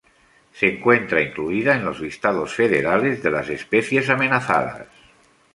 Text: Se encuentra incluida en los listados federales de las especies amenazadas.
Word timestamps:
Se 0.51 0.65
encuentra 0.67 1.21
incluida 1.21 1.75
en 1.75 1.85
los 1.85 1.99
listados 1.99 2.55
federales 2.55 3.21
de 3.21 3.29
las 3.29 3.49
especies 3.49 4.09
amenazadas. 4.09 4.87